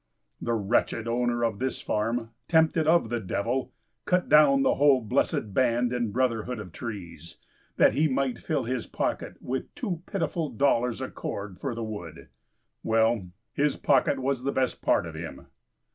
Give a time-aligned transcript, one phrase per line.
[0.41, 3.71] The wretched owner of this farm, tempted of the devil,
[4.05, 7.37] cut down the whole blessed band and brotherhood of trees,
[7.77, 12.29] that he might fill his pocket with two pitiful dollars a cord for the wood!
[12.81, 15.45] Well, his pocket was the best part of him.